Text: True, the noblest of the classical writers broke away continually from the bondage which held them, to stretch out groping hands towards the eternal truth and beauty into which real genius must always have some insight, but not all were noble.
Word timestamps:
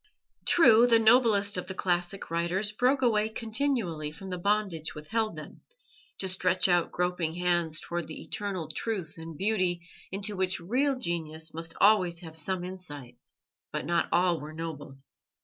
True, 0.47 0.87
the 0.87 0.97
noblest 0.97 1.57
of 1.57 1.67
the 1.67 1.75
classical 1.75 2.29
writers 2.33 2.71
broke 2.71 3.03
away 3.03 3.29
continually 3.29 4.11
from 4.11 4.31
the 4.31 4.39
bondage 4.39 4.95
which 4.95 5.09
held 5.09 5.35
them, 5.35 5.61
to 6.17 6.27
stretch 6.27 6.67
out 6.67 6.91
groping 6.91 7.35
hands 7.35 7.79
towards 7.79 8.07
the 8.07 8.23
eternal 8.23 8.67
truth 8.67 9.19
and 9.19 9.37
beauty 9.37 9.87
into 10.11 10.35
which 10.35 10.59
real 10.59 10.97
genius 10.97 11.53
must 11.53 11.75
always 11.79 12.21
have 12.21 12.35
some 12.35 12.63
insight, 12.63 13.19
but 13.71 13.85
not 13.85 14.09
all 14.11 14.39
were 14.39 14.53
noble. 14.53 14.97